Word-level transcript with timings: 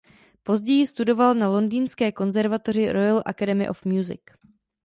Později 0.43 0.87
studoval 0.87 1.35
na 1.35 1.47
londýnské 1.49 2.11
konzervatoři 2.11 2.91
Royal 2.91 3.23
Academy 3.25 3.69
of 3.69 3.85
Music. 3.85 4.21